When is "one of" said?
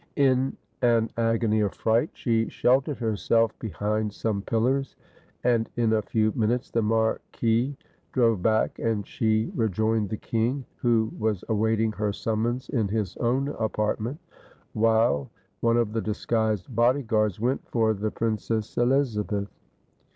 15.59-15.93